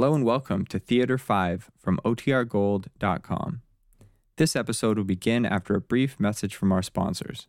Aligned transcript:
Hello 0.00 0.14
and 0.14 0.24
welcome 0.24 0.64
to 0.64 0.78
Theater 0.78 1.18
5 1.18 1.70
from 1.78 2.00
OTRGold.com. 2.06 3.60
This 4.38 4.56
episode 4.56 4.96
will 4.96 5.04
begin 5.04 5.44
after 5.44 5.74
a 5.74 5.80
brief 5.82 6.18
message 6.18 6.56
from 6.56 6.72
our 6.72 6.80
sponsors. 6.80 7.48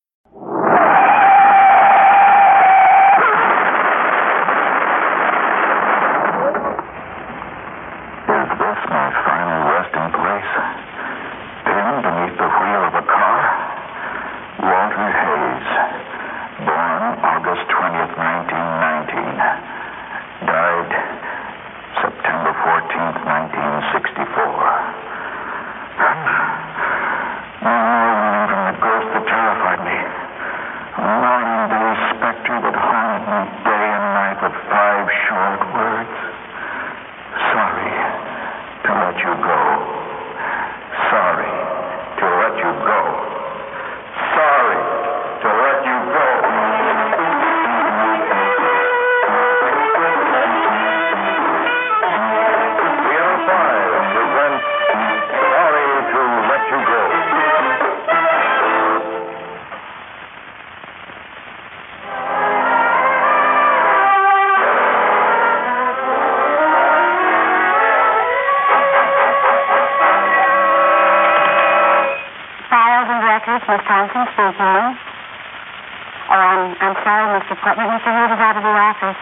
Out 79.01 79.09
of 79.09 79.17
the 79.17 79.21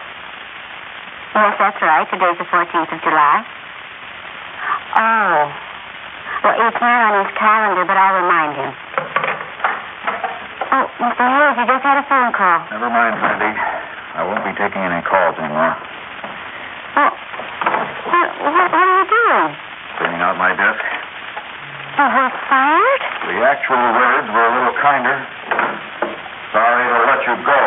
Yes, 1.34 1.54
that's 1.58 1.80
right. 1.80 2.06
Today's 2.10 2.38
the 2.38 2.48
14th 2.48 2.92
of 2.92 3.00
July. 3.00 3.36
Oh. 4.96 5.40
Well, 6.44 6.56
it's 6.68 6.80
not 6.80 7.00
on 7.08 7.24
his 7.24 7.32
calendar, 7.36 7.84
but 7.84 7.96
I'll 7.96 8.20
remind 8.20 8.52
him. 8.56 8.70
Oh, 10.70 10.86
Mr. 11.00 11.24
Hayes, 11.24 11.56
you 11.58 11.64
just 11.66 11.84
had 11.84 11.98
a 12.00 12.06
phone 12.08 12.32
call. 12.32 12.64
Never 12.70 12.90
mind, 12.90 13.14
Randy. 13.20 13.52
I 14.14 14.22
won't 14.26 14.44
be 14.44 14.52
taking 14.56 14.82
any 14.82 15.02
calls 15.06 15.36
anymore. 15.38 15.76
Oh, 16.96 17.12
what, 18.10 18.28
what, 18.42 18.68
what 18.72 18.84
are 18.84 18.96
you 19.00 19.06
doing? 19.06 19.50
Cleaning 19.98 20.22
out 20.22 20.36
my 20.36 20.52
desk. 20.56 20.84
You 22.00 22.06
were 22.08 22.32
fired? 22.48 23.02
The 23.28 23.38
actual 23.44 23.76
words 23.76 24.26
were 24.32 24.46
a 24.46 24.52
little 24.56 24.76
kinder. 24.80 25.16
Sorry 26.50 26.84
to 26.90 26.98
let 27.06 27.20
you 27.28 27.36
go. 27.46 27.60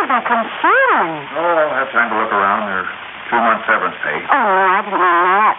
But, 0.00 0.08
but, 0.08 0.16
Mr. 0.16 0.16
Hayes, 0.16 0.16
that's 0.16 0.30
inhuman. 0.32 1.28
Oh, 1.36 1.60
I'll 1.60 1.76
have 1.84 1.90
time 1.92 2.08
to 2.08 2.16
look 2.16 2.32
around. 2.32 2.60
There's 2.72 2.90
two 3.28 3.36
months 3.36 3.64
severance 3.68 3.98
pay. 4.00 4.16
Oh, 4.16 4.32
no, 4.32 4.64
I 4.64 4.80
didn't 4.80 4.96
mean 4.96 5.22
that. 5.28 5.54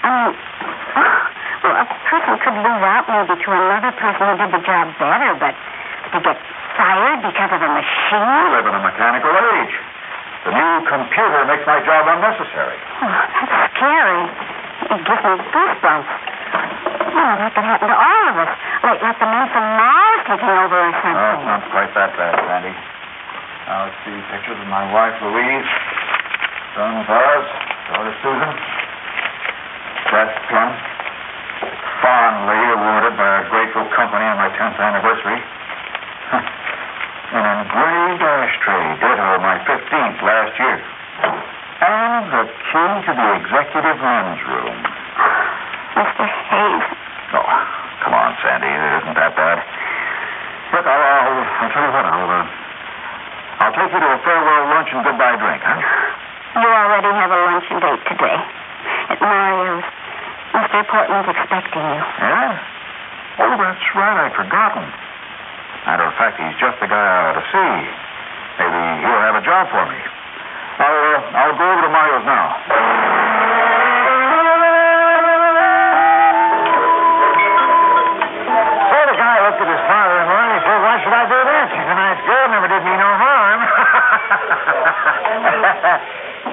I 0.00 0.08
mean, 0.14 0.30
oh, 0.30 1.20
well, 1.60 1.74
a 1.74 1.86
person 2.08 2.34
could 2.40 2.56
lose 2.56 2.84
out 2.86 3.04
maybe 3.10 3.34
to 3.34 3.48
another 3.50 3.92
person 3.98 4.22
who 4.30 4.34
did 4.38 4.50
the 4.54 4.62
job 4.64 4.94
better, 4.96 5.32
but 5.36 5.54
to 6.14 6.18
get 6.22 6.38
fired 6.78 7.20
because 7.20 7.50
of 7.50 7.60
a 7.60 7.70
machine? 7.74 8.40
We 8.46 8.50
live 8.56 8.66
in 8.70 8.74
a 8.78 8.82
mechanical 8.82 9.32
age. 9.58 9.74
The 10.48 10.52
new 10.56 10.74
computer 10.88 11.40
makes 11.44 11.66
my 11.68 11.84
job 11.84 12.08
unnecessary. 12.08 12.78
Oh, 13.04 13.10
that's 13.10 13.74
scary. 13.76 14.22
It 14.90 15.00
gives 15.04 15.22
me 15.26 15.34
goosebumps. 15.52 16.10
Oh, 17.10 17.32
that 17.36 17.50
could 17.52 17.66
happen 17.66 17.88
to 17.90 17.98
all 17.98 18.24
of 18.32 18.36
us. 18.38 18.52
Like, 18.80 19.02
like 19.02 19.18
the 19.20 19.28
man 19.28 19.46
from 19.52 19.66
Mars 19.76 20.20
taking 20.24 20.48
over 20.48 20.78
or 20.78 20.88
oh, 20.88 20.94
No, 20.94 21.02
something. 21.04 21.36
it's 21.36 21.44
not 21.44 21.62
quite 21.74 21.92
that 21.92 22.10
bad, 22.16 22.34
Sandy. 22.48 22.72
Now, 23.66 23.86
let's 23.86 23.98
see 24.04 24.16
pictures 24.32 24.56
of 24.56 24.68
my 24.72 24.88
wife, 24.88 25.16
Louise, 25.20 25.68
son 26.72 27.04
Buzz, 27.04 27.44
daughter 27.92 28.14
Susan, 28.24 28.52
Beth 30.08 30.34
Plum, 30.48 30.70
fondly 32.00 32.60
awarded 32.72 33.14
by 33.20 33.30
a 33.40 33.44
grateful 33.52 33.84
company 33.92 34.24
on 34.24 34.40
my 34.40 34.50
10th 34.56 34.80
anniversary. 34.80 35.40
An 37.36 37.44
engraved 37.62 38.22
ashtray, 38.26 38.84
ditto 38.98 39.28
my 39.38 39.62
15th 39.62 40.18
last 40.18 40.54
year. 40.58 40.78
And 41.80 42.24
the 42.28 42.44
key 42.44 42.92
to 43.06 43.12
the 43.14 43.28
executive 43.40 43.98
men's 44.02 44.40
room. 44.50 44.76
Mr. 45.94 46.24
Hayes. 46.26 46.86
Oh, 47.32 47.46
come 48.02 48.14
on, 48.14 48.36
Sandy. 48.42 48.66
It 48.66 48.92
isn't 49.00 49.14
that 49.14 49.32
bad. 49.36 49.58
Look, 50.74 50.86
I'll, 50.86 51.02
I'll, 51.02 51.40
I'll 51.40 51.70
tell 51.70 51.84
you 51.86 51.92
what. 51.94 52.04
I'll, 52.04 52.30
uh, 52.30 52.59
I'll 53.60 53.74
take 53.76 53.92
you 53.92 54.00
to 54.00 54.08
a 54.08 54.18
farewell 54.24 54.72
lunch 54.72 54.88
and 54.92 55.04
goodbye 55.04 55.36
drink, 55.36 55.60
huh? 55.60 55.80
You 56.60 56.66
already 56.66 57.12
have 57.12 57.30
a 57.30 57.40
luncheon 57.44 57.78
date 57.78 58.02
today 58.08 58.38
at 59.12 59.20
Mario's. 59.20 59.84
Mr. 60.50 60.82
Portman's 60.88 61.28
expecting 61.28 61.84
you. 61.84 62.02
Yeah? 62.18 62.58
Oh, 63.38 63.54
that's 63.60 63.84
right. 63.94 64.16
I'd 64.26 64.34
forgotten. 64.34 64.82
Matter 65.86 66.08
of 66.08 66.14
fact, 66.18 66.40
he's 66.40 66.56
just 66.58 66.80
the 66.80 66.88
guy 66.88 66.98
I 66.98 67.30
ought 67.30 67.38
to 67.38 67.44
see. 67.52 67.72
Maybe 68.58 68.80
he'll 69.06 69.24
have 69.28 69.36
a 69.38 69.44
job 69.46 69.68
for 69.70 69.84
me. 69.86 70.00
I'll, 70.80 70.90
uh, 70.90 71.38
I'll 71.38 71.56
go 71.56 71.64
over 71.70 71.82
to 71.84 71.90
Mario's 71.92 72.24
now. 72.26 72.46
The 79.10 79.16
guy 79.18 79.42
looked 79.42 79.58
at 79.58 79.66
his 79.66 79.82
father-in-law 79.90 80.38
and 80.38 80.52
he 80.54 80.60
said, 80.62 80.78
why 80.86 80.94
should 81.02 81.10
I 81.10 81.24
do 81.26 81.34
this? 81.42 81.66
She's 81.74 81.82
a 81.90 81.96
nice 81.98 82.22
girl, 82.22 82.46
never 82.46 82.68
did 82.70 82.82
me 82.86 82.94
no 82.94 83.10
harm. 83.10 83.58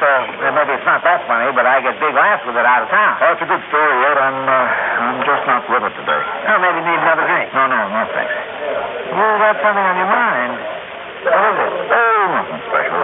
so 0.00 0.08
maybe 0.42 0.74
it's 0.74 0.88
not 0.88 1.06
that 1.06 1.22
funny, 1.30 1.54
but 1.54 1.62
I 1.62 1.78
get 1.80 1.94
big 2.02 2.14
laughs 2.18 2.42
with 2.42 2.58
it 2.58 2.66
out 2.66 2.82
of 2.82 2.90
town. 2.90 3.14
Oh, 3.22 3.30
it's 3.30 3.42
a 3.46 3.48
good 3.48 3.62
story, 3.70 3.96
Ed. 4.10 4.18
I'm, 4.18 4.42
uh, 4.42 5.06
I'm 5.06 5.22
just 5.22 5.46
not 5.46 5.62
with 5.70 5.86
it 5.86 5.94
today. 5.94 6.22
Oh, 6.50 6.58
maybe 6.58 6.82
need 6.82 6.98
another 6.98 7.22
drink. 7.30 7.54
No, 7.54 7.70
no, 7.70 7.78
no, 7.86 8.02
thanks. 8.10 8.34
You 9.06 9.22
got 9.38 9.54
something 9.62 9.86
on 9.86 9.96
your 10.02 10.10
mind. 10.10 10.52
What 11.30 11.42
is 11.46 11.58
it? 11.62 11.72
Oh, 11.94 12.22
nothing 12.34 12.60
special. 12.66 12.98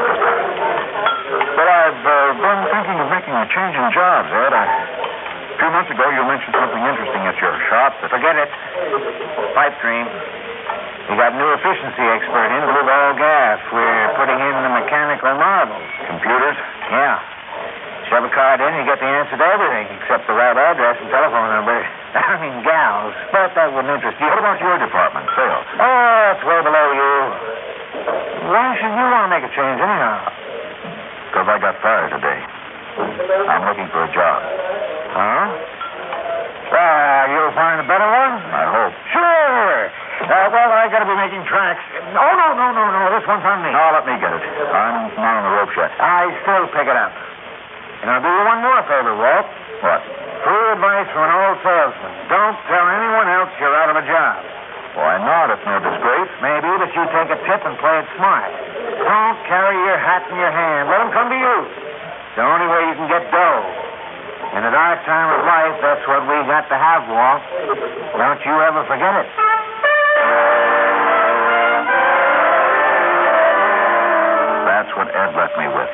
But 1.52 1.66
I've 1.70 2.02
uh, 2.02 2.34
been 2.42 2.60
thinking 2.74 2.98
of 2.98 3.08
making 3.08 3.34
a 3.38 3.46
change 3.54 3.74
in 3.78 3.86
jobs, 3.94 4.28
Ed. 4.34 4.50
I, 4.50 4.66
a 4.66 5.56
few 5.62 5.70
months 5.70 5.90
ago, 5.94 6.04
you 6.10 6.26
mentioned 6.26 6.58
something 6.58 6.82
interesting 6.82 7.22
at 7.22 7.38
your 7.38 7.54
shop. 7.70 7.94
Forget 8.02 8.34
it. 8.34 8.50
Pipe 9.54 9.78
dream. 9.78 10.10
We 11.12 11.20
got 11.20 11.36
new 11.36 11.52
efficiency 11.60 12.04
expert 12.08 12.48
in, 12.56 12.64
blue 12.72 12.88
ball 12.88 13.12
gas. 13.20 13.60
We're 13.68 14.16
putting 14.16 14.40
in 14.40 14.54
the 14.64 14.72
mechanical 14.72 15.36
models. 15.36 15.84
Computers? 16.08 16.56
Yeah. 16.88 17.20
Shove 18.08 18.24
a 18.24 18.32
card 18.32 18.64
in, 18.64 18.72
you 18.80 18.88
get 18.88 18.96
the 18.96 19.12
answer 19.12 19.36
to 19.36 19.44
everything, 19.44 19.92
except 20.00 20.24
the 20.24 20.32
right 20.32 20.56
address 20.56 20.96
and 21.04 21.12
telephone 21.12 21.52
number. 21.52 21.76
I 22.16 22.40
mean, 22.40 22.64
gals. 22.64 23.12
But 23.28 23.52
that 23.52 23.76
wouldn't 23.76 23.92
interest 23.92 24.24
you. 24.24 24.24
What 24.24 24.40
about 24.40 24.56
your 24.64 24.80
department, 24.80 25.28
sales? 25.36 25.68
Oh, 25.84 26.32
it's 26.32 26.44
way 26.48 26.60
below 26.64 26.86
you. 26.96 27.12
Why 28.48 28.72
should 28.80 28.96
you 28.96 29.04
want 29.12 29.28
to 29.28 29.32
make 29.36 29.44
a 29.44 29.52
change, 29.52 29.84
anyhow? 29.84 30.16
Because 31.28 31.44
I 31.44 31.60
got 31.60 31.76
fired 31.84 32.08
today. 32.08 32.40
I'm 33.52 33.68
looking 33.68 33.92
for 33.92 34.00
a 34.00 34.10
job. 34.16 34.40
Huh? 35.12 35.44
Well, 36.72 37.20
you'll 37.36 37.52
find 37.52 37.84
a 37.84 37.86
better 37.86 38.08
one? 38.08 38.32
I 38.48 38.64
hope. 38.64 38.96
Sure. 39.12 39.41
Uh, 40.22 40.48
well, 40.54 40.70
I 40.70 40.86
gotta 40.86 41.08
be 41.08 41.18
making 41.18 41.42
tracks. 41.50 41.82
Oh, 42.14 42.32
no, 42.38 42.54
no, 42.54 42.66
no, 42.70 42.84
no. 42.88 43.00
This 43.10 43.26
one's 43.26 43.42
on 43.42 43.60
me. 43.66 43.74
No, 43.74 43.84
let 43.90 44.06
me 44.06 44.14
get 44.22 44.30
it. 44.30 44.42
I'm 44.70 45.10
not 45.18 45.34
on 45.38 45.42
the 45.44 45.52
rope 45.58 45.74
yet. 45.74 45.90
I 45.98 46.30
still 46.46 46.66
pick 46.70 46.86
it 46.86 46.94
up. 46.94 47.12
And 48.02 48.10
I'll 48.10 48.22
do 48.22 48.30
you 48.30 48.44
one 48.46 48.60
more 48.62 48.82
favor, 48.86 49.14
Walt. 49.18 49.46
What? 49.82 50.02
True 50.46 50.66
advice 50.74 51.06
from 51.14 51.22
an 51.26 51.32
old 51.38 51.58
salesman. 51.62 52.12
Don't 52.30 52.58
tell 52.66 52.86
anyone 52.86 53.28
else 53.30 53.50
you're 53.58 53.74
out 53.74 53.90
of 53.94 53.98
a 53.98 54.06
job. 54.06 54.38
Why 54.94 55.18
not? 55.22 55.54
It's 55.54 55.64
no 55.66 55.78
disgrace. 55.78 56.32
Maybe 56.42 56.70
that 56.82 56.90
you 56.92 57.02
take 57.14 57.30
a 57.30 57.38
tip 57.46 57.62
and 57.62 57.74
play 57.78 57.96
it 58.02 58.06
smart. 58.18 58.50
Don't 59.02 59.38
carry 59.46 59.78
your 59.86 59.98
hat 59.98 60.26
in 60.30 60.36
your 60.36 60.50
hand. 60.52 60.90
Let 60.90 60.98
them 61.02 61.10
come 61.14 61.30
to 61.30 61.38
you. 61.38 61.56
It's 61.66 62.36
the 62.38 62.44
only 62.44 62.68
way 62.68 62.80
you 62.90 62.94
can 62.98 63.08
get 63.08 63.24
dough. 63.30 63.62
And 64.52 64.68
at 64.68 64.74
our 64.76 64.96
time 65.08 65.28
of 65.32 65.40
life, 65.48 65.76
that's 65.80 66.04
what 66.04 66.28
we 66.28 66.36
got 66.44 66.68
to 66.68 66.76
have, 66.76 67.08
Walt. 67.08 67.42
Don't 68.18 68.42
you 68.44 68.54
ever 68.66 68.84
forget 68.84 69.14
it. 69.24 69.28
Ed 75.22 75.38
left 75.38 75.54
me 75.54 75.70
with. 75.70 75.92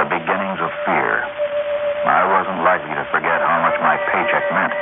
The 0.00 0.08
beginnings 0.08 0.56
of 0.64 0.72
fear. 0.88 1.20
I 1.20 2.24
wasn't 2.32 2.64
likely 2.64 2.96
to 2.96 3.04
forget 3.12 3.36
how 3.44 3.60
much 3.60 3.76
my 3.84 4.00
paycheck 4.08 4.40
meant. 4.56 4.72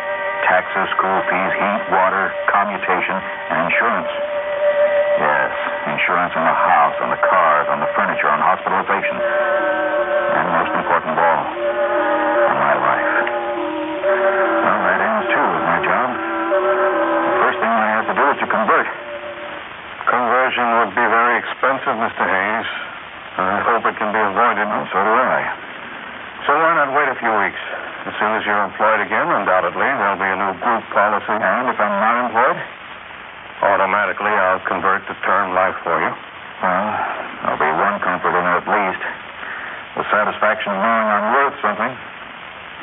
Taxes, 0.46 0.86
school 0.94 1.18
fees, 1.26 1.52
heat, 1.58 1.82
water, 1.90 2.30
commutation, 2.46 3.18
and 3.18 3.66
insurance. 3.66 4.12
Yes, 5.18 5.50
insurance 5.90 6.30
on 6.38 6.46
the 6.46 6.58
house, 6.62 6.94
on 7.02 7.10
the 7.10 7.18
cars, 7.26 7.66
on 7.74 7.82
the 7.82 7.90
furniture, 7.98 8.30
on 8.30 8.38
hospitalization. 8.38 9.18
And 9.18 10.46
most 10.46 10.72
important 10.78 11.10
of 11.10 11.18
all, 11.18 11.42
on 12.54 12.56
my 12.62 12.76
life. 12.78 13.12
Well, 14.62 14.78
that 14.78 14.98
ends 15.02 15.26
too 15.26 15.42
with 15.42 15.64
my 15.66 15.78
job. 15.82 16.08
The 16.14 17.34
first 17.42 17.58
thing 17.58 17.72
I 17.74 17.88
have 17.98 18.06
to 18.06 18.14
do 18.14 18.24
is 18.30 18.38
to 18.38 18.46
convert. 18.46 18.86
Conversion 20.06 20.66
would 20.86 20.94
be 20.94 21.02
very 21.02 21.42
expensive, 21.42 21.98
Mr. 21.98 22.22
Hayes. 22.22 22.70
I 23.38 23.62
hope 23.62 23.86
it 23.86 23.94
can 23.94 24.10
be 24.10 24.18
avoided. 24.18 24.66
And 24.66 24.86
so 24.90 24.98
do 24.98 25.14
I. 25.14 25.46
So 26.42 26.58
why 26.58 26.74
not 26.74 26.90
wait 26.90 27.06
a 27.06 27.14
few 27.22 27.30
weeks? 27.38 27.62
As 27.62 28.06
soon 28.18 28.34
as 28.34 28.42
you're 28.42 28.66
employed 28.66 29.00
again, 29.00 29.30
undoubtedly, 29.30 29.86
there'll 29.86 30.18
be 30.18 30.26
a 30.26 30.38
new 30.38 30.54
group 30.58 30.84
policy. 30.90 31.38
And 31.38 31.70
if 31.70 31.78
I'm 31.78 31.96
not 32.02 32.14
employed? 32.26 32.58
Automatically, 33.62 34.34
I'll 34.34 34.62
convert 34.66 35.06
to 35.06 35.14
term 35.22 35.54
life 35.54 35.78
for 35.86 35.94
you. 35.98 36.10
Well, 36.62 36.86
there'll 37.42 37.62
be 37.62 37.72
one 37.78 37.98
comfort 38.02 38.34
in 38.34 38.42
it 38.42 38.54
at 38.62 38.66
least. 38.66 39.02
The 39.98 40.04
satisfaction 40.10 40.74
of 40.74 40.78
knowing 40.82 41.06
I'm 41.10 41.26
worth 41.30 41.56
something. 41.62 41.94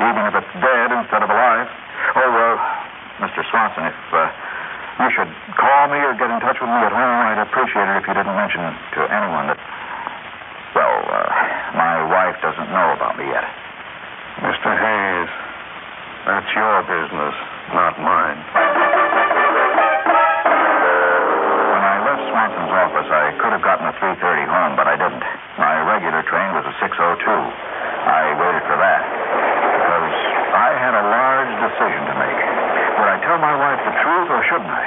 Even 0.03 0.23
if 0.27 0.33
it's 0.39 0.53
dead 0.59 0.87
instead 0.91 1.23
of 1.23 1.29
alive. 1.31 1.67
Oh, 2.15 2.31
uh, 2.31 2.55
Mr. 3.23 3.43
Swanson, 3.47 3.87
if 3.87 3.99
uh, 4.11 4.27
you 5.03 5.07
should 5.15 5.31
call 5.55 5.87
me 5.91 5.99
or 5.99 6.15
get 6.15 6.27
in 6.31 6.39
touch 6.43 6.59
with 6.59 6.71
me 6.71 6.81
at 6.83 6.91
home, 6.91 7.19
I'd 7.31 7.39
appreciate 7.39 7.87
it 7.87 7.95
if 7.99 8.07
you 8.07 8.15
didn't 8.15 8.35
mention 8.35 8.59
to 8.63 8.99
anyone 9.07 9.47
that, 9.51 9.59
well, 10.75 10.95
uh, 11.07 11.27
my 11.75 12.03
wife 12.03 12.35
doesn't 12.43 12.67
know 12.71 12.95
about 12.95 13.15
me 13.15 13.27
yet. 13.31 13.47
Mr. 14.43 14.67
Hayes, 14.67 15.14
that's 16.25 16.50
your 16.57 16.81
business, 16.89 17.36
not 17.69 18.01
mine. 18.01 18.42
When 21.69 21.83
I 21.86 22.01
left 22.01 22.24
Swanson's 22.33 22.74
office, 22.74 23.10
I 23.13 23.38
could 23.38 23.54
have 23.54 23.62
gotten 23.62 23.86
a 23.86 23.94
3.30 24.01 24.50
home, 24.50 24.74
but 24.74 24.89
I 24.89 24.98
didn't. 24.98 25.22
My 25.62 25.86
regular 25.86 26.25
train 26.25 26.50
was 26.57 26.66
a 26.66 26.74
6.02. 26.81 26.98
I 27.30 28.33
waited 28.42 28.66
for 28.66 28.74
that 28.74 29.01
because 29.06 30.13
I 30.50 30.69
had 30.81 30.98
a 30.98 31.06
large 31.13 31.54
decision 31.62 32.01
to 32.10 32.16
make. 32.18 32.42
Would 32.98 33.10
I 33.10 33.18
tell 33.21 33.38
my 33.38 33.54
wife 33.54 33.86
the 33.86 33.94
truth 34.01 34.30
or 34.33 34.42
shouldn't 34.50 34.74
I? 34.74 34.86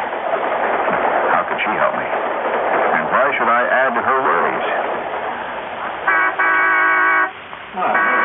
How 1.39 1.47
could 1.47 1.63
she 1.63 1.71
help 1.79 1.95
me? 1.95 2.09
And 2.99 3.05
why 3.15 3.31
should 3.39 3.47
I 3.47 3.63
add 3.63 3.95
to 3.95 4.03
her 4.03 4.19
worries? 4.27 4.99
over 7.79 8.18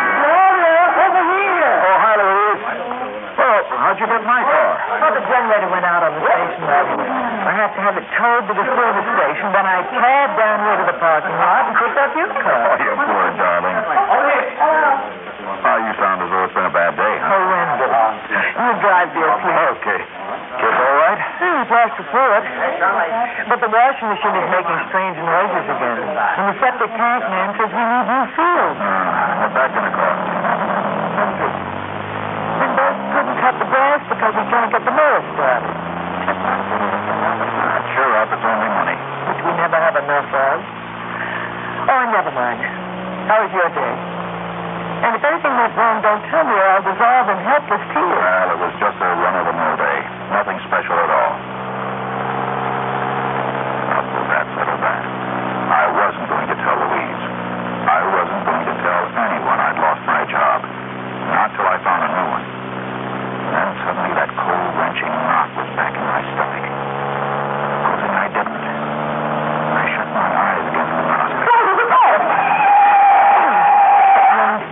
How'd 3.93 4.01
you 4.01 4.09
get 4.09 4.25
my 4.25 4.41
car? 4.41 4.73
Well, 5.05 5.13
the 5.13 5.21
generator 5.21 5.69
went 5.69 5.85
out 5.85 6.01
on 6.01 6.17
the 6.17 6.25
station 6.25 6.65
wagon. 6.65 6.97
I 6.97 7.53
had 7.53 7.77
to 7.77 7.81
have 7.85 7.93
it 7.93 8.01
towed 8.17 8.49
to 8.49 8.53
the 8.57 8.65
service 8.65 9.05
station. 9.05 9.53
Then 9.53 9.69
I 9.69 9.85
cabbed 9.85 10.33
down 10.33 10.65
here 10.65 10.81
to 10.81 10.85
the 10.89 10.97
parking 10.97 11.37
lot 11.37 11.69
and 11.69 11.77
picked 11.77 12.01
up 12.01 12.09
your 12.17 12.25
car. 12.33 12.73
Oh, 12.73 12.81
you 12.81 12.89
poor 12.89 13.29
darling. 13.37 13.77
Oh, 13.77 15.77
you 15.77 15.93
sound 16.01 16.25
as 16.25 16.29
though 16.33 16.41
it's 16.41 16.57
been 16.57 16.65
a 16.65 16.73
bad 16.73 16.97
day, 16.97 17.15
huh? 17.21 17.37
Horrendous. 17.37 17.93
You 18.33 18.81
drive, 18.81 19.13
dear, 19.13 19.29
please. 19.45 19.61
Okay. 19.77 20.01
Kids 20.57 20.73
all 20.73 20.97
right? 20.97 21.21
Hmm, 21.37 21.61
plaster 21.69 22.01
through 22.09 22.33
it. 22.33 22.49
But 23.45 23.61
the 23.61 23.69
washing 23.69 24.09
machine 24.09 24.41
is 24.41 24.49
making 24.57 24.89
strange 24.89 25.21
noises 25.21 25.69
again. 25.69 26.01
And 26.01 26.49
the 26.49 26.57
septic 26.65 26.89
tank 26.97 27.29
man 27.29 27.53
says 27.61 27.69
we 27.69 27.77
need 27.77 28.09
new 28.09 28.25
seals. 28.33 28.73
Uh, 28.73 29.37
what's 29.37 29.53
that 29.53 29.69
going 29.69 29.85
to 29.85 29.93
cost? 29.93 30.17
And 32.53 32.69
Bert 32.77 32.93
couldn't 33.13 33.32
cut 33.43 33.59
the 33.59 33.67
grass 33.67 33.99
because 34.07 34.31
he 34.39 34.43
can't 34.47 34.71
get 34.71 34.87
the 34.87 34.95
mower 34.95 35.19
started. 35.35 35.67
Uh, 35.67 35.75
cheer 37.91 38.11
up. 38.23 38.31
It's 38.31 38.39
only 38.39 38.71
money. 38.71 38.95
Which 39.27 39.43
we 39.43 39.51
never 39.59 39.75
have 39.75 39.99
enough 39.99 40.31
of. 40.31 40.63
Oh, 41.91 42.03
never 42.07 42.31
mind. 42.31 42.63
How 43.27 43.43
was 43.43 43.51
your 43.51 43.67
day? 43.67 43.95
And 45.03 45.11
if 45.19 45.23
anything 45.27 45.51
went 45.59 45.75
wrong, 45.75 45.99
don't 45.99 46.23
tell 46.31 46.47
me 46.47 46.55
or 46.55 46.63
I'll 46.71 46.87
dissolve 46.87 47.27
in 47.27 47.39
helpless 47.43 47.83
tears. 47.91 48.15
Well, 48.15 48.47
it 48.55 48.59
was 48.63 48.71
just 48.79 48.95
a 48.95 49.09
run-of-the-mill 49.11 49.75
day. 49.75 49.99
Nothing 50.31 50.63
special 50.63 50.95
at 50.95 51.11
all. 51.11 51.35
Now, 53.91 54.07
so 54.07 54.23
that 54.31 54.47
settled 54.55 54.79
that. 54.87 55.03
I 55.03 55.83
wasn't 55.91 56.27
going 56.31 56.47
to 56.47 56.55
tell 56.63 56.79
Louise. 56.79 57.23
I 57.91 57.99
wasn't 58.07 58.43
going 58.47 58.63
to 58.71 58.75
tell 58.79 59.03
anyone 59.27 59.59
I'd 59.59 59.75
lost 59.83 59.99
my 60.07 60.23
job. 60.31 60.63
Not 61.27 61.51
till 61.59 61.67
I 61.67 61.75
found 61.83 62.07
a 62.07 62.11
new 62.15 62.27
one. 62.31 62.47
Then 63.43 63.69
suddenly 63.83 64.15
that 64.15 64.31
cold, 64.39 64.71
wrenching 64.79 65.11
knot 65.11 65.51
was 65.59 65.67
back 65.75 65.93
in 65.93 66.05
my 66.07 66.23
stomach. 66.31 66.63
Supposing 66.63 68.13
I 68.23 68.27
didn't. 68.31 68.63
I 68.63 69.83
shut 69.93 70.07
my 70.15 70.27
eyes 70.31 70.63
again 70.63 70.87
in 70.87 70.95
the 70.95 71.11
hospital. 71.11 71.51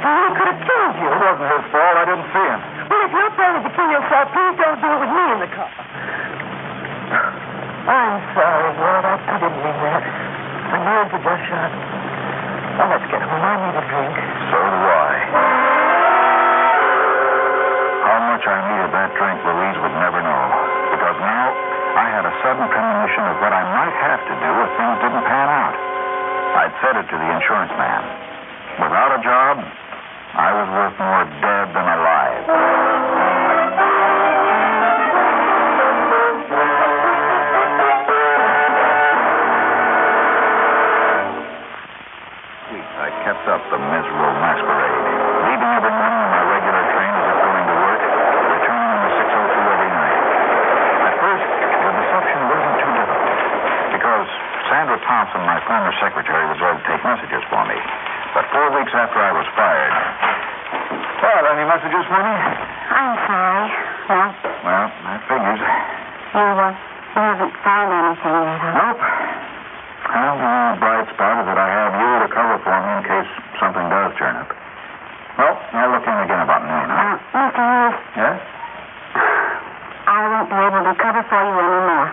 He 0.01 0.33
could 0.33 0.47
have 0.49 0.61
killed 0.65 0.95
you. 0.97 1.09
It 1.11 1.19
wasn't 1.21 1.51
his 1.51 1.65
fault. 1.69 1.95
I 2.01 2.05
didn't 2.09 2.25
see 2.33 2.41
him. 2.41 2.59
Well, 2.89 3.01
if 3.05 3.11
you're 3.11 3.33
planning 3.37 3.61
to 3.61 3.71
kill 3.75 3.89
yourself, 3.91 4.25
please 4.33 4.55
don't 4.57 4.79
do 4.81 4.87
it 4.89 4.99
with 5.03 5.13
me 5.13 5.25
in 5.29 5.39
the 5.45 5.51
car. 5.51 5.69
I'm 7.85 8.17
sorry, 8.33 8.71
Ward. 8.81 9.05
I, 9.05 9.13
I 9.21 9.35
didn't 9.37 9.61
mean 9.61 9.77
that. 9.85 10.03
My 11.11 11.19
nerves 11.19 11.43
shot. 11.43 11.71
Well, 12.79 12.87
let's 12.87 13.03
get 13.11 13.19
home. 13.19 13.43
I 13.43 13.53
need 13.59 13.75
a 13.75 13.83
drink. 13.83 14.15
So 14.47 14.57
do 14.63 14.79
I. 14.79 15.11
How 18.07 18.19
much 18.31 18.43
I 18.47 18.57
needed 18.71 18.91
that 18.95 19.11
drink, 19.19 19.37
Louise 19.43 19.75
would 19.83 19.95
never 19.99 20.23
know. 20.23 20.43
Because 20.95 21.19
now 21.19 21.51
I 21.99 22.07
had 22.15 22.23
a 22.23 22.31
sudden 22.39 22.63
premonition 22.63 23.27
of 23.27 23.43
what 23.43 23.51
I 23.51 23.59
might 23.59 23.95
have 24.07 24.23
to 24.23 24.35
do 24.39 24.51
if 24.63 24.69
things 24.79 24.97
didn't 25.03 25.25
pan 25.27 25.47
out. 25.51 25.75
I'd 26.63 26.75
said 26.79 26.95
it 26.95 27.03
to 27.11 27.15
the 27.19 27.27
insurance 27.27 27.75
man. 27.75 28.20
Thompson, 55.21 55.45
my 55.45 55.61
former 55.69 55.93
secretary, 56.01 56.49
was 56.49 56.57
there 56.57 56.73
to 56.73 56.81
take 56.89 56.97
messages 57.05 57.45
for 57.53 57.61
me. 57.69 57.77
But 58.33 58.41
four 58.49 58.73
weeks 58.73 58.89
after 58.89 59.21
I 59.21 59.29
was 59.37 59.45
fired. 59.53 59.93
Well, 61.21 61.45
any 61.45 61.61
messages 61.69 62.01
for 62.09 62.17
me? 62.25 62.33
I'm 62.89 63.13
sorry. 63.29 63.69
No, 64.09 64.17
Well, 64.65 64.85
that 64.89 65.21
figures. 65.29 65.61
you, 65.61 66.41
uh, 66.41 66.73
you 66.73 67.21
haven't 67.21 67.53
found 67.61 67.89
anything 67.93 68.33
yet, 68.33 68.59
huh? 68.65 68.73
Nope. 68.81 69.01
Well, 70.09 70.35
the 70.41 70.53
bright 70.81 71.05
spot 71.13 71.33
is 71.37 71.45
that 71.53 71.59
I 71.61 71.69
have 71.69 71.93
you 72.01 72.11
to 72.25 72.29
cover 72.33 72.57
for 72.65 72.73
me 72.81 72.89
in 72.97 73.01
case 73.05 73.29
something 73.61 73.85
does 73.93 74.11
turn 74.17 74.41
up. 74.41 74.49
Well, 75.37 75.53
I'll 75.53 75.91
look 75.93 76.01
in 76.09 76.17
again 76.17 76.41
about 76.41 76.65
noon, 76.65 76.89
Uh, 76.89 76.97
huh? 76.97 77.13
Mr. 77.29 77.61
Hughes, 77.61 77.97
Yes? 78.17 78.37
I 80.09 80.17
won't 80.33 80.49
be 80.49 80.57
able 80.57 80.81
to 80.89 80.95
cover 80.97 81.21
for 81.29 81.41
you 81.45 81.55
anymore. 81.61 82.09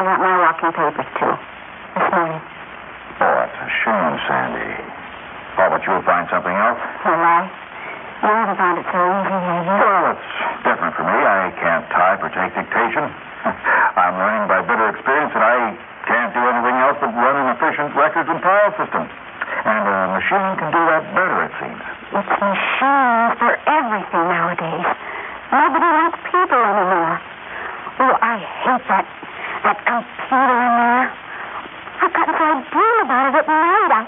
All 0.00 0.08
right. 0.08 0.16
Yeah. 0.16 0.16
I 0.16 0.16
got 0.16 0.20
my 0.24 0.32
walking 0.40 0.72
papers, 0.72 1.10
too. 1.20 1.34
This 1.92 2.08
morning. 2.08 2.40
Oh, 3.20 3.32
that's 3.36 3.52
a 3.52 3.68
shame, 3.84 4.16
Sandy. 4.24 4.72
Thought 5.60 5.76
that 5.76 5.84
you 5.84 5.92
would 5.92 6.08
find 6.08 6.24
something 6.32 6.56
else. 6.56 6.80
Will 7.04 7.20
I? 7.20 7.44
You 8.24 8.32
haven't 8.32 8.56
found 8.56 8.76
it 8.80 8.88
so 8.88 8.96
easy, 8.96 9.28
have 9.28 9.64
you? 9.68 9.76
Well, 9.76 10.04
it's 10.16 10.30
different 10.64 10.96
for 10.96 11.04
me. 11.04 11.12
I 11.12 11.52
can't 11.52 11.84
type 11.92 12.24
or 12.24 12.32
take 12.32 12.48
dictation. 12.56 13.12
I'm 14.00 14.16
learning 14.16 14.48
by 14.48 14.64
bitter 14.64 14.88
experience 14.88 15.36
that 15.36 15.44
I 15.44 15.76
can't 16.08 16.32
do 16.32 16.48
anything 16.48 16.76
else 16.80 16.96
but 16.96 17.12
run 17.12 17.36
an 17.36 17.48
efficient 17.60 17.92
records 17.92 18.28
and 18.32 18.40
file 18.40 18.72
system. 18.80 19.04
And 19.04 19.84
a 19.84 20.16
machine 20.16 20.52
can 20.64 20.68
do 20.72 20.80
that 20.80 21.04
better, 21.12 21.44
it 21.44 21.52
seems. 21.60 21.84
It's 22.16 22.34
machines 22.40 23.36
for 23.36 23.52
everything 23.68 24.24
nowadays. 24.32 24.88
Nobody 25.52 25.88
likes 25.92 26.20
people 26.24 26.56
anymore. 26.56 27.20
Oh, 28.00 28.16
I 28.16 28.40
hate 28.64 28.84
that 28.88 29.04
that 29.62 29.78
computer 29.84 30.58
in 30.60 30.72
there. 30.80 31.08
I've 32.00 32.12
gotten 32.16 32.34
so 32.34 32.44
I 32.44 32.56
dream 32.72 32.96
about 33.04 33.24
it 33.28 33.34
at 33.40 33.46
night. 33.46 33.92
I, 33.92 34.02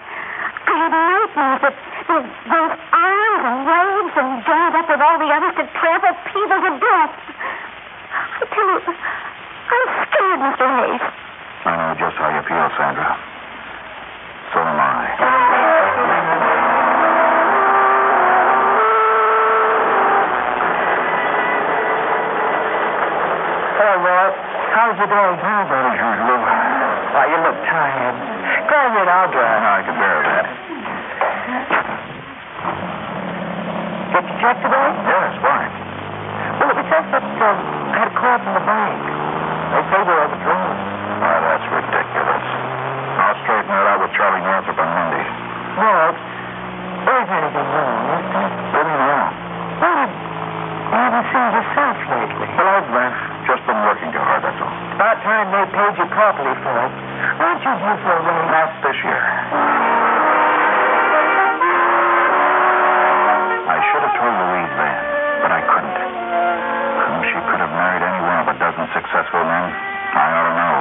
I 0.62 0.74
had 0.80 0.92
nightmares 0.92 1.60
that, 1.60 1.76
that 2.08 2.24
those 2.48 2.74
arms 2.92 3.44
and 3.44 3.58
legs 3.68 4.14
and 4.16 4.30
joined 4.48 4.74
up 4.76 4.86
with 4.88 5.02
all 5.02 5.18
the 5.20 5.28
others 5.28 5.54
to 5.60 5.64
trample 5.76 6.16
people 6.32 6.58
to 6.62 6.72
death. 6.80 7.12
I 8.12 8.44
tell 8.48 8.68
you, 8.68 8.80
I'm 8.82 9.88
scared, 10.08 10.40
Mr. 10.40 10.64
Hayes. 10.68 11.04
I 11.64 11.70
know 11.76 11.90
just 12.00 12.16
how 12.16 12.28
you 12.32 12.42
feel, 12.48 12.68
Sandra. 12.76 13.31
How's 24.82 24.98
day? 24.98 25.06
How 25.06 25.62
about 25.62 25.94
usual? 25.94 26.42
Why, 27.14 27.30
you 27.30 27.38
look 27.38 27.54
tired. 27.70 28.18
Go 28.66 28.74
ahead, 28.82 29.06
I'll 29.06 29.30
drive. 29.30 29.62
No, 29.62 29.70
I 29.78 29.82
can 29.86 29.94
bear 29.94 30.18
that. 30.26 30.46
Get 34.10 34.26
your 34.26 34.38
check 34.42 34.58
today? 34.58 34.90
Yes, 35.06 35.38
fine. 35.38 35.70
Well, 36.58 36.74
it 36.74 36.86
just 36.90 37.08
that 37.14 37.22
um, 37.22 37.58
I 37.62 37.94
had 37.94 38.10
a 38.10 38.14
call 38.18 38.36
from 38.42 38.54
the 38.58 38.64
bank. 38.66 38.98
They 39.70 39.82
say 39.86 40.00
they're 40.02 40.18
overdrawn. 40.26 40.74
Why, 40.74 41.30
that's 41.30 41.66
ridiculous. 41.70 42.46
I'll 43.22 43.38
straighten 43.38 43.70
that 43.70 43.86
out 43.86 44.02
with 44.02 44.12
Charlie 44.18 44.42
Northrop 44.42 44.82
on 44.82 44.90
Monday. 44.98 45.26
Walt, 45.78 46.18
there 47.06 47.22
isn't 47.22 47.38
anything 47.38 47.68
wrong, 47.70 48.02
is 48.18 48.26
there? 48.34 48.50
What 48.74 48.82
do 48.82 48.90
you 48.90 48.98
know? 48.98 49.30
Well, 49.78 50.10
you 50.10 50.98
haven't 50.98 51.26
seen 51.30 51.50
yourself 51.54 51.96
lately. 52.10 52.48
Well, 52.58 52.68
I've 52.68 52.90
uh, 52.90 53.32
just 53.48 53.64
been 53.64 53.80
working 53.80 54.12
too 54.12 54.20
hard, 54.20 54.44
that's 54.44 54.60
all. 54.60 54.68
About 54.92 55.18
time 55.24 55.48
they 55.48 55.64
paid 55.72 55.96
you 55.96 56.06
properly 56.12 56.52
for 56.60 56.74
it. 56.84 56.92
A? 57.72 57.80
Not 57.80 58.84
this 58.84 58.98
year. 59.00 59.24
I 63.64 63.78
should 63.88 64.04
have 64.04 64.12
told 64.12 64.34
Louise 64.44 64.74
then, 64.76 65.00
but 65.40 65.50
I 65.56 65.60
couldn't. 65.72 65.96
She 67.32 67.38
could 67.48 67.64
have 67.64 67.72
married 67.72 68.04
any 68.04 68.20
one 68.28 68.44
of 68.44 68.48
a 68.52 68.56
dozen 68.60 68.84
successful 68.92 69.40
men, 69.40 69.72
I 69.72 70.26
ought 70.36 70.46
to 70.52 70.54
know. 70.60 70.76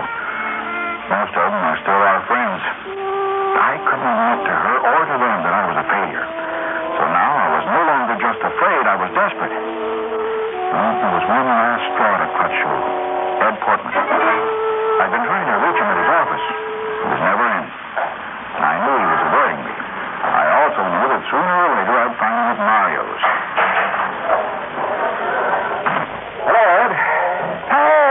Most 1.16 1.32
of 1.32 1.48
them 1.48 1.64
are 1.64 1.80
still 1.80 1.96
our 1.96 2.28
friends. 2.28 2.60
I 2.60 3.80
couldn't 3.88 4.12
admit 4.12 4.40
to 4.52 4.52
her 4.52 4.76
or 4.84 5.02
to 5.08 5.16
them 5.16 5.38
that 5.48 5.54
I 5.56 5.64
was 5.72 5.78
a 5.80 5.88
failure. 5.88 6.28
So 6.28 7.04
now 7.08 7.32
I 7.40 7.48
was 7.56 7.66
no 7.72 7.82
longer 7.88 8.16
just 8.20 8.42
afraid, 8.44 8.84
I 8.84 9.00
was 9.00 9.10
desperate. 9.16 9.56
Well, 10.76 10.92
there 11.00 11.14
was 11.16 11.24
one 11.24 11.48
last 11.48 11.84
straw 11.96 12.20
to 12.20 12.28
cut 12.36 12.52
short. 12.52 12.84
Ed 13.48 13.56
Portman. 13.64 13.96
I'd 13.96 15.08
been 15.08 15.24
trying 15.24 15.48
to 15.48 15.56
reach 15.56 15.80
him 15.80 15.88
at 15.88 15.98
his 16.04 16.12
office. 16.20 16.71
He 17.02 17.08
was 17.10 17.18
never 17.18 17.46
in. 17.50 17.66
I 18.62 18.74
knew 18.86 18.94
he 18.94 19.08
was 19.10 19.22
avoiding 19.26 19.62
me. 19.66 19.74
I 20.22 20.46
also 20.62 20.82
knew 20.86 21.06
that 21.10 21.24
sooner 21.34 21.56
or 21.66 21.70
later 21.74 21.96
I'd 21.98 22.14
find 22.22 22.36
him 22.38 22.46
at 22.46 22.60
Mario's. 22.62 23.24
Hello, 26.46 26.62
Ed. 26.62 26.94
Hey, 27.74 28.06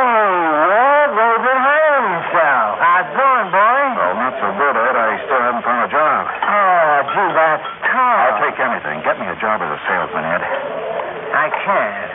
Ed, 0.74 1.10
what 1.14 1.28
have 1.38 1.44
been 1.46 1.62
hiring 1.62 2.08
yourself? 2.18 2.70
How's 2.82 3.06
it 3.06 3.14
going, 3.14 3.48
boy? 3.54 3.82
Well, 3.94 4.14
not 4.18 4.34
so 4.42 4.48
good, 4.58 4.74
Ed. 4.74 4.96
I 4.98 5.22
still 5.22 5.38
haven't 5.38 5.62
found 5.62 5.82
a 5.86 5.90
job. 5.94 6.22
Oh, 6.26 6.94
gee, 7.14 7.30
that's 7.30 7.68
tough. 7.94 8.20
I'll 8.26 8.38
take 8.42 8.58
anything. 8.58 8.96
Get 9.06 9.22
me 9.22 9.26
a 9.30 9.38
job 9.38 9.62
as 9.62 9.70
a 9.70 9.80
salesman, 9.86 10.26
Ed. 10.26 10.42
I 11.30 11.46
can't. 11.62 12.10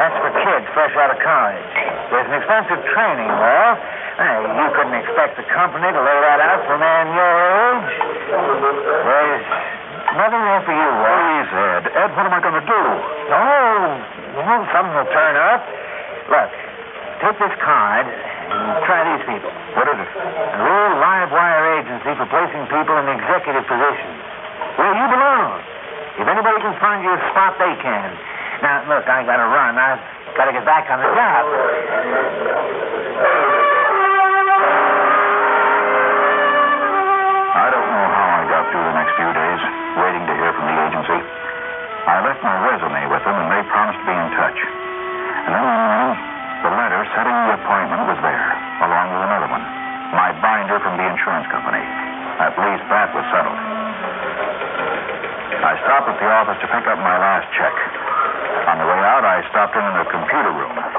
That's 0.00 0.16
for 0.16 0.32
kids 0.32 0.64
fresh 0.72 0.96
out 0.96 1.12
of 1.12 1.20
college. 1.20 1.76
There's 2.08 2.28
an 2.30 2.36
expensive 2.40 2.80
training, 2.94 3.28
Walt. 3.28 3.84
Hey, 4.14 4.46
you 4.46 4.66
couldn't 4.78 4.94
expect 4.94 5.34
the 5.34 5.42
company 5.50 5.90
to 5.90 5.98
lay 5.98 6.18
that 6.22 6.38
out 6.38 6.62
for 6.70 6.78
a 6.78 6.82
man 6.82 7.10
your 7.10 7.34
age. 7.34 7.98
There's 8.30 9.46
nothing 10.14 10.38
there 10.38 10.62
for 10.62 10.70
you. 10.70 10.86
Please, 11.02 11.50
Ed. 11.50 11.84
Ed, 11.98 12.10
what 12.14 12.22
am 12.22 12.30
I 12.30 12.38
going 12.38 12.54
to 12.54 12.62
do? 12.62 12.82
Oh, 13.34 13.98
you 14.38 14.38
well, 14.38 14.62
something 14.70 14.94
will 14.94 15.10
turn 15.10 15.34
up. 15.34 15.66
Look, 16.30 16.50
take 17.26 17.42
this 17.42 17.58
card 17.58 18.06
and 18.06 18.86
try 18.86 19.02
these 19.02 19.26
people. 19.26 19.50
What 19.74 19.90
is 19.90 19.98
it? 19.98 20.06
A 20.06 20.58
real 20.62 20.94
live 21.02 21.34
wire 21.34 21.82
agency 21.82 22.14
for 22.14 22.30
placing 22.30 22.70
people 22.70 22.94
in 22.94 23.10
executive 23.18 23.66
positions. 23.66 24.14
Where 24.78 24.94
you 24.94 25.06
belong. 25.10 25.58
If 26.22 26.26
anybody 26.30 26.62
can 26.62 26.78
find 26.78 27.02
you 27.02 27.10
a 27.10 27.20
spot, 27.34 27.58
they 27.58 27.74
can. 27.82 28.14
Now, 28.62 28.86
look, 28.86 29.10
I 29.10 29.26
gotta 29.26 29.50
run. 29.50 29.74
I've 29.74 29.98
gotta 30.38 30.54
get 30.54 30.62
back 30.62 30.86
on 30.86 31.02
the 31.02 31.10
job. 31.18 31.42
Few 39.14 39.30
days, 39.30 39.60
waiting 40.02 40.24
to 40.26 40.34
hear 40.34 40.50
from 40.54 40.66
the 40.66 40.76
agency. 40.90 41.20
I 42.04 42.20
left 42.26 42.42
my 42.42 42.56
resume 42.66 43.06
with 43.08 43.22
them, 43.22 43.36
and 43.38 43.48
they 43.48 43.62
promised 43.70 44.00
to 44.02 44.06
be 44.06 44.14
in 44.14 44.28
touch. 44.34 44.58
And 45.46 45.50
then 45.54 45.64
morning, 45.64 46.12
the 46.66 46.72
letter 46.74 47.00
setting 47.14 47.36
the 47.46 47.54
appointment 47.60 48.02
was 48.10 48.18
there, 48.20 48.48
along 48.82 49.06
with 49.14 49.22
another 49.22 49.48
one. 49.48 49.64
My 50.14 50.34
binder 50.38 50.78
from 50.82 50.98
the 50.98 51.06
insurance 51.06 51.46
company. 51.50 51.82
At 52.42 52.58
least 52.58 52.82
that 52.90 53.14
was 53.14 53.26
settled. 53.30 53.60
I 55.64 55.72
stopped 55.86 56.10
at 56.10 56.18
the 56.18 56.28
office 56.28 56.58
to 56.60 56.68
pick 56.68 56.84
up 56.90 56.98
my 56.98 57.16
last 57.16 57.46
check. 57.54 57.74
On 58.68 58.76
the 58.82 58.86
way 58.86 59.00
out, 59.00 59.22
I 59.22 59.46
stopped 59.48 59.78
in 59.78 59.86
the 59.94 60.06
computer 60.10 60.50
room. 60.50 60.93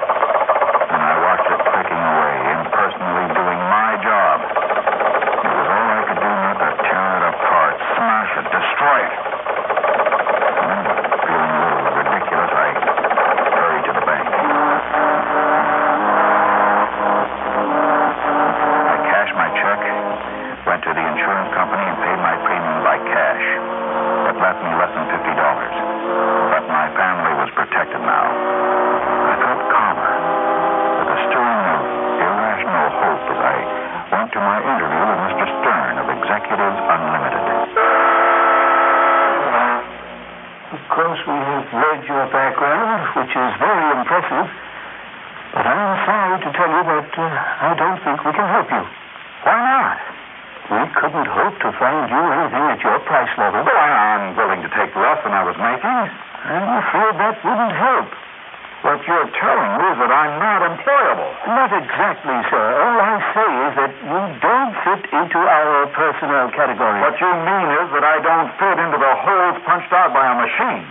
Into 65.86 65.94
our 65.94 65.94
personnel 65.94 66.50
category. 66.52 66.98
What 67.02 67.14
you 67.22 67.30
mean 67.30 67.68
is 67.78 67.88
that 67.94 68.04
I 68.04 68.18
don't 68.22 68.50
fit 68.58 68.78
into 68.82 68.98
the 68.98 69.14
holes 69.22 69.62
punched 69.66 69.94
out 69.94 70.14
by 70.14 70.26
a 70.26 70.36
machine. 70.36 70.86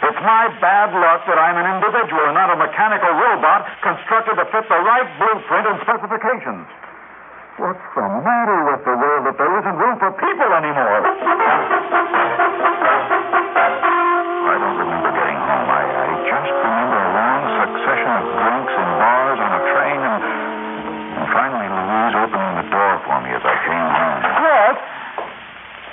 It's 0.00 0.20
my 0.24 0.48
bad 0.62 0.94
luck 0.96 1.26
that 1.28 1.36
I'm 1.36 1.58
an 1.60 1.66
individual 1.76 2.24
and 2.24 2.34
not 2.34 2.48
a 2.50 2.56
mechanical 2.56 3.10
robot 3.10 3.68
constructed 3.82 4.36
to 4.40 4.46
fit 4.48 4.64
the 4.68 4.80
right 4.80 5.08
blueprint 5.18 5.66
and 5.66 5.76
specifications. 5.82 6.66
What's 7.58 7.84
the 7.92 8.06
matter 8.24 8.58
with 8.72 8.80
the 8.86 8.96
world 8.96 9.26
that 9.28 9.36
there 9.36 9.52
isn't 9.60 9.76
room 9.76 9.98
for 10.00 10.12
people 10.16 10.48
anymore? 10.56 11.04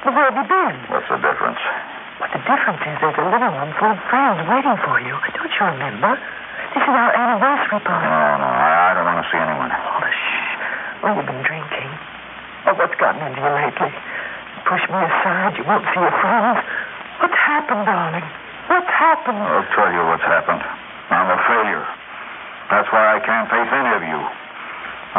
Where 0.07 0.31
have 0.31 0.39
you 0.39 0.47
been? 0.47 0.75
What's 0.87 1.11
the 1.11 1.19
difference? 1.19 1.59
What 2.23 2.31
the 2.31 2.39
difference 2.47 2.79
is 2.79 2.95
there's 3.03 3.19
a 3.19 3.27
living 3.27 3.51
room 3.59 3.75
full 3.75 3.91
of 3.91 3.99
friends 4.07 4.39
waiting 4.47 4.79
for 4.79 5.03
you. 5.03 5.11
Don't 5.35 5.51
you 5.51 5.63
remember? 5.67 6.15
This 6.71 6.79
is 6.79 6.95
our 6.95 7.11
anniversary 7.11 7.83
party. 7.83 8.07
No, 8.07 8.39
no, 8.39 8.47
I, 8.47 8.95
don't 8.95 9.03
want 9.03 9.19
to 9.19 9.27
see 9.27 9.35
anyone. 9.35 9.67
Oh, 9.67 10.07
shh. 10.07 10.39
Oh, 11.03 11.11
you've 11.11 11.27
been 11.27 11.43
drinking. 11.43 11.91
Oh, 12.71 12.73
what's 12.79 12.95
gotten 12.95 13.19
into 13.19 13.43
you 13.43 13.51
lately? 13.51 13.91
Push 14.63 14.83
me 14.87 14.95
aside. 14.95 15.59
You 15.59 15.67
won't 15.67 15.83
see 15.91 15.99
your 15.99 16.15
friends. 16.23 16.63
What's 17.19 17.39
happened, 17.43 17.83
darling? 17.83 18.27
What's 18.71 18.93
happened? 18.95 19.43
I'll 19.43 19.67
tell 19.75 19.91
you 19.91 20.07
what's 20.07 20.23
happened. 20.23 20.63
I'm 21.11 21.35
a 21.35 21.39
failure. 21.51 21.83
That's 22.71 22.87
why 22.95 23.11
I 23.11 23.19
can't 23.27 23.51
face 23.51 23.71
any 23.75 23.91
of 23.91 24.03
you. 24.07 24.19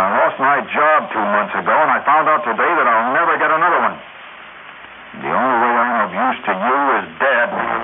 I 0.01 0.17
lost 0.17 0.41
my 0.41 0.65
job 0.65 1.13
two 1.13 1.27
months 1.29 1.53
ago, 1.53 1.77
and 1.77 1.93
I 1.93 2.01
found 2.09 2.25
out 2.25 2.41
today 2.41 2.73
that 2.73 2.89
I'll 2.89 3.13
never 3.13 3.37
get 3.37 3.53
another 3.53 3.85
one. 3.85 4.01
The 5.19 5.27
only 5.27 5.69
way 5.75 5.83
I'm 5.83 6.07
of 6.07 6.15
use 6.15 6.39
to 6.47 6.53
you 6.55 6.79
is 7.03 7.09
dead. 7.19 7.78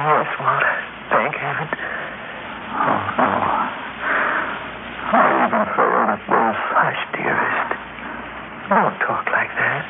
Yes, 0.00 0.32
Walter. 0.40 0.76
Thank 1.12 1.34
heaven. 1.36 1.68
Oh, 1.68 3.04
no. 3.20 3.30
I 5.12 5.44
even 5.44 5.64
failed 5.76 6.08
at 6.08 6.22
this. 6.24 6.56
Hush, 6.72 7.02
dearest. 7.12 7.70
Don't 8.72 8.96
talk 9.04 9.28
like 9.28 9.52
that. 9.60 9.84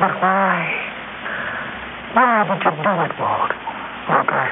But 0.00 0.16
why? 0.24 0.56
Why 2.16 2.48
did 2.48 2.64
you 2.64 2.72
do 2.80 2.92
it, 3.04 3.12
Walt? 3.20 3.52
Look, 4.08 4.32
I, 4.32 4.48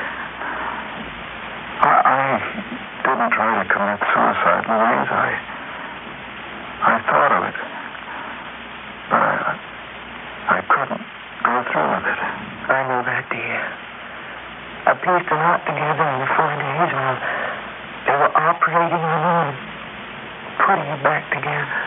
I, 1.81 1.93
I 2.05 2.37
didn't 3.09 3.33
try 3.33 3.53
to 3.57 3.65
commit 3.73 4.01
suicide, 4.13 4.69
Louise. 4.69 5.09
I, 5.17 5.33
I 6.93 6.95
thought 7.09 7.33
of 7.33 7.43
it, 7.49 7.59
but 9.09 9.23
I, 9.25 9.57
I 10.45 10.59
couldn't 10.77 11.05
go 11.41 11.55
through 11.73 11.89
with 11.89 12.05
it. 12.05 12.21
I 12.69 12.85
know 12.85 13.01
that, 13.01 13.25
dear. 13.33 13.65
I 14.85 14.93
pieced 14.93 15.33
a 15.33 15.37
lot 15.41 15.65
together 15.65 16.05
in 16.05 16.19
the 16.21 16.29
four 16.37 16.53
days 16.53 16.91
while 16.93 17.17
they 18.05 18.17
were 18.17 18.33
operating 18.37 19.05
on 19.05 19.21
you 19.25 19.41
and 19.49 19.57
putting 20.69 20.85
it 20.85 21.01
back 21.03 21.25
together. 21.33 21.81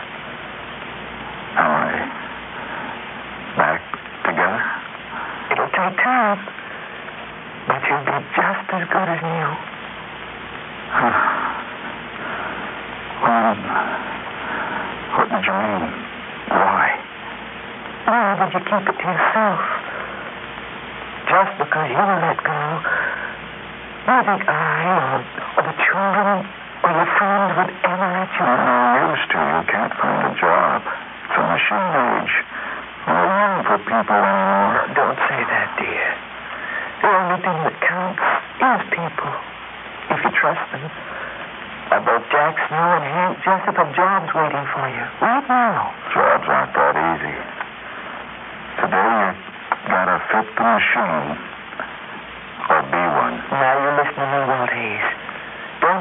Am 1.54 1.70
I 1.70 2.02
back 3.54 3.78
together? 4.26 4.58
It'll 5.54 5.70
take 5.70 5.94
time, 6.02 6.42
but 7.70 7.78
you'll 7.86 8.02
be 8.02 8.18
just 8.34 8.66
as 8.74 8.82
good 8.90 9.06
as 9.06 9.22
new. 9.22 9.50
When? 13.22 13.58
What 15.14 15.26
did 15.30 15.46
you 15.46 15.54
mean? 15.62 15.86
Why? 16.50 16.98
Why 18.10 18.34
did 18.34 18.50
you 18.50 18.62
keep 18.66 18.82
it 18.82 18.96
to 18.98 19.06
yourself? 19.14 19.62
Just 21.30 21.54
because 21.54 21.86
you 21.86 22.02
were 22.02 22.18
let 22.18 22.42
go, 22.42 22.60
you 24.10 24.18
think 24.26 24.42
I 24.50 24.90
or, 24.90 25.22
or 25.54 25.62
the 25.70 25.74
children 25.86 26.61
or 26.82 26.90
your 26.90 27.08
friends 27.14 27.50
would 27.56 27.72
ever 27.86 28.08
let 28.10 28.30
you 28.34 28.46
used 28.46 29.28
to. 29.30 29.38
You 29.38 29.62
can't 29.70 29.94
find 29.94 30.22
a 30.26 30.34
job. 30.34 30.82
It's 30.82 31.36
a 31.38 31.42
machine 31.46 31.94
age. 31.94 32.34
No 33.06 33.18
room 33.18 33.58
for 33.66 33.78
people 33.82 34.18
anymore. 34.18 34.82
Don't 34.94 35.18
say 35.30 35.40
that, 35.46 35.68
dear. 35.78 36.10
The 37.02 37.10
only 37.10 37.38
thing 37.42 37.58
that 37.66 37.76
counts 37.82 38.22
is 38.62 38.80
people, 38.94 39.32
if 40.10 40.18
you 40.22 40.30
trust 40.38 40.62
them. 40.70 40.86
Uh, 41.90 42.00
both 42.06 42.24
Jack 42.30 42.56
Snow 42.70 42.88
and 42.98 43.04
Hank 43.04 43.42
Jessup 43.44 43.76
have 43.76 43.90
jobs 43.94 44.30
waiting 44.32 44.66
for 44.72 44.86
you 44.88 45.04
right 45.20 45.44
now. 45.44 45.92
Jobs 46.14 46.46
aren't 46.48 46.72
that 46.72 46.94
easy. 46.96 47.36
Today 48.80 49.34
you 49.34 49.90
gotta 49.90 50.18
fit 50.30 50.46
the 50.56 50.62
machine 50.62 51.36
or 52.70 52.80
be 52.86 53.02
one. 53.02 53.36
Now 53.50 53.74
you 53.82 53.90
listen 53.98 54.14
to 54.14 54.26
me, 54.30 54.40
Walt 54.46 54.70
Hayes. 54.70 55.21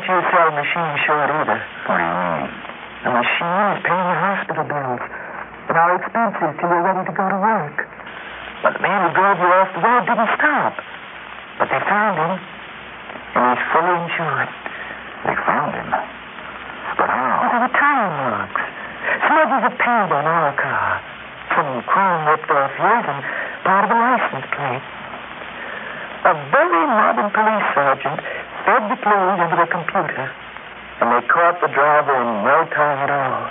Sell 0.02 0.50
machines 0.58 0.98
short 1.06 1.30
either. 1.30 1.62
What 1.86 1.98
do 1.98 2.02
you 2.02 2.18
mean? 2.18 2.50
The 3.06 3.12
machine 3.14 3.66
is 3.78 3.82
paying 3.86 4.08
your 4.10 4.18
hospital 4.18 4.66
bills 4.66 5.04
and 5.70 5.78
our 5.78 5.94
expenses 6.02 6.58
till 6.58 6.74
you're 6.74 6.82
ready 6.82 7.06
to 7.06 7.14
go 7.14 7.22
to 7.30 7.38
work. 7.38 7.78
But 8.66 8.74
the 8.76 8.82
man 8.82 9.06
who 9.06 9.10
drove 9.14 9.38
you 9.38 9.46
off 9.46 9.70
the 9.78 9.82
road 9.86 10.04
didn't 10.10 10.32
stop. 10.42 10.74
But 11.62 11.70
they 11.70 11.82
found 11.86 12.18
him, 12.18 12.34
and 12.34 13.44
he's 13.54 13.64
fully 13.70 13.94
insured. 13.94 14.50
They 15.22 15.38
found 15.46 15.72
him. 15.78 15.90
But 16.98 17.10
how? 17.14 17.46
how? 17.46 17.50
there 17.54 17.62
were 17.62 17.74
tire 17.78 18.10
marks. 18.10 18.64
Smudges 19.22 19.64
of 19.70 19.76
paint 19.78 20.10
on 20.18 20.26
our 20.26 20.54
car. 20.58 20.98
Some 21.54 21.86
chrome 21.86 22.26
ripped 22.26 22.50
off 22.50 22.74
yours 22.74 23.06
and 23.06 23.22
part 23.70 23.86
of 23.86 23.94
a 23.94 23.98
license 24.02 24.50
plate. 24.50 24.86
A 26.26 26.34
very 26.50 26.86
modern 26.90 27.30
police 27.30 27.70
sergeant 27.78 28.22
fed 28.66 28.84
the 28.90 28.98
clues 29.02 29.38
into 29.42 29.58
the 29.58 29.70
computer, 29.70 30.26
and 31.02 31.08
they 31.12 31.24
caught 31.28 31.62
the 31.62 31.68
driver 31.68 32.16
in 32.16 32.46
no 32.46 32.66
time 32.74 33.00
at 33.06 33.12
all. 33.12 33.50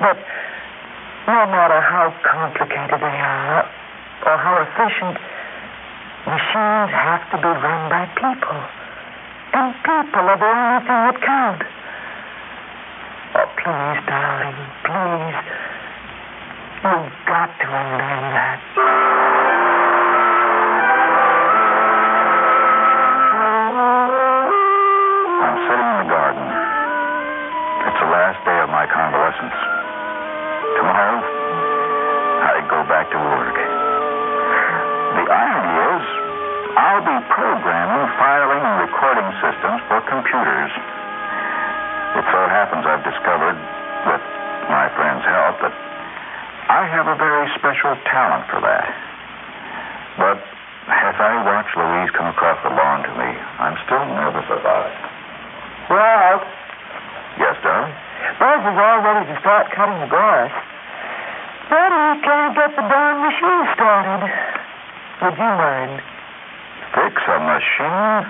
But 0.00 0.18
no 1.26 1.40
matter 1.48 1.80
how 1.80 2.14
complicated 2.22 3.00
they 3.00 3.18
are, 3.18 3.64
or 4.26 4.36
how 4.38 4.62
efficient, 4.62 5.18
machines 6.26 6.90
have 6.92 7.24
to 7.30 7.36
be 7.38 7.48
run 7.48 7.90
by 7.90 8.06
people. 8.14 8.60
And 9.54 9.74
people 9.86 10.24
are 10.24 10.38
the 10.38 10.50
only 10.50 10.80
thing 10.82 11.00
that 11.06 11.18
count. 11.22 11.62
Oh, 13.36 13.48
please, 13.58 14.00
darling, 14.06 14.60
please. 14.86 15.38
You've 16.84 17.12
got 17.26 17.50
to 17.60 17.66
unlearn 17.66 18.24
that. 18.34 19.33
Convalescence. 29.44 30.76
Tomorrow, 30.76 31.20
I 32.44 32.54
go 32.68 32.80
back 32.88 33.10
to 33.12 33.18
work. 33.18 33.56
The 35.14 35.24
irony 35.30 35.74
is, 35.94 36.04
I'll 36.74 37.04
be 37.04 37.18
programming 37.30 38.04
filing 38.18 38.62
and 38.64 38.76
recording 38.90 39.28
systems 39.38 39.80
for 39.88 40.00
computers. 40.10 40.72
It 42.18 42.24
so 42.30 42.40
happens 42.50 42.86
I've 42.86 43.04
discovered, 43.04 43.58
with 44.06 44.24
my 44.70 44.86
friend's 44.94 45.24
help, 45.24 45.60
that 45.62 45.74
I 46.70 46.86
have 46.88 47.06
a 47.06 47.16
very 47.16 47.46
special 47.58 47.94
talent 48.10 48.46
for 48.50 48.60
that. 48.62 48.88
But 50.18 50.38
as 50.88 51.16
I 51.18 51.42
watch 51.42 51.68
Louise 51.74 52.10
come 52.14 52.26
across 52.30 52.58
the 52.62 52.70
lawn 52.70 53.02
to 53.02 53.12
me, 53.18 53.30
I'm 53.58 53.76
still 53.86 54.04
nervous 54.04 54.46
about 54.46 54.90
it. 54.90 54.98
Well, 55.90 56.38
Yes, 57.38 57.58
darling? 57.66 57.90
Is 58.64 58.80
all 58.80 59.04
ready 59.04 59.28
to 59.28 59.36
start 59.44 59.68
cutting 59.76 60.00
the 60.00 60.08
grass. 60.08 60.48
But 61.68 61.92
he 61.92 62.24
can't 62.24 62.56
get 62.56 62.72
the 62.72 62.80
darn 62.88 63.20
machine 63.20 63.64
started. 63.76 64.24
Would 65.20 65.36
you 65.36 65.52
mind? 65.52 66.00
Fix 66.96 67.12
a 67.28 67.38
machine? 67.44 68.24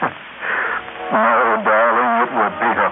no, 1.12 1.60
darling, 1.60 2.12
it 2.24 2.30
would 2.40 2.56
be 2.56 2.72
a 2.72 2.88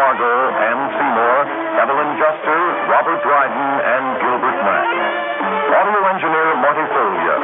Camargo, 0.00 0.32
Ann 0.48 0.80
Seymour, 0.96 1.38
Evelyn 1.76 2.10
Juster, 2.16 2.60
Robert 2.88 3.20
Dryden, 3.20 3.68
and 3.84 4.04
Gilbert 4.16 4.58
Mack. 4.64 4.88
Audio 5.76 6.00
engineer 6.08 6.56
Marty 6.56 6.86
Folia. 6.88 7.36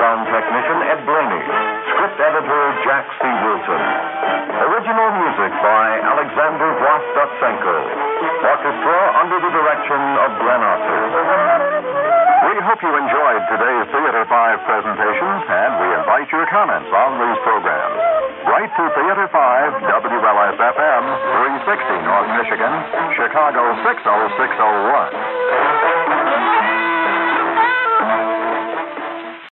Sound 0.00 0.24
technician 0.32 0.78
Ed 0.88 1.04
Blainey. 1.04 1.44
Script 1.92 2.16
editor 2.16 2.64
Jack 2.88 3.04
C. 3.12 3.28
Wilson. 3.28 3.82
Original 4.56 5.08
music 5.20 5.52
by 5.60 5.84
Alexander 6.00 6.68
Vlastotsenko. 6.80 7.76
Orchestra 8.56 8.98
under 9.20 9.38
the 9.44 9.52
direction 9.52 10.00
of 10.24 10.28
Glenn 10.40 10.64
Osser. 10.64 11.02
We 12.48 12.56
hope 12.64 12.80
you 12.88 12.92
enjoyed 13.04 13.42
today's 13.52 13.86
Theater 13.92 14.24
5 14.24 14.64
presentations, 14.64 15.40
and 15.44 15.70
we 15.76 15.88
invite 15.92 16.28
your 16.32 16.48
comments 16.48 16.88
on 16.88 17.20
these 17.20 17.36
programs. 17.44 18.00
Write 18.48 18.72
to 18.80 18.84
Theater 18.96 19.28
5, 19.28 19.92
WLS-FM, 19.92 20.87
360 21.68 22.00
North 22.08 22.32
Michigan, 22.40 22.72
Chicago 23.12 23.60
60601. 23.84 25.27